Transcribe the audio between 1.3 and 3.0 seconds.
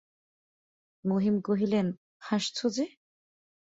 কহিলেন, হাসছ যে!